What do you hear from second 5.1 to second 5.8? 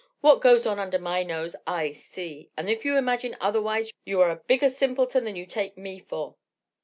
that you take